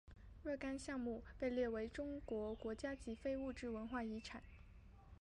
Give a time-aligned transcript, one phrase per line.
[0.41, 4.41] 若干项目被列入中国国家级非物质文化遗产。